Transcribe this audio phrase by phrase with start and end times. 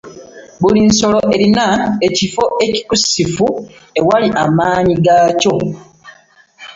[0.61, 1.65] Buli nsolo erina
[2.07, 3.47] ekifo ekikusifu
[3.99, 5.55] awali amanyi g'akyo